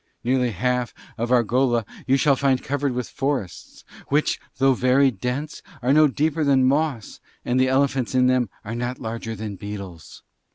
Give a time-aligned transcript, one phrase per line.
[0.23, 5.93] Nearly half of Argola you shall find covered with forests, which though very dense are
[5.93, 10.23] no deeper than moss, and the elephants in them are not larger than beetles.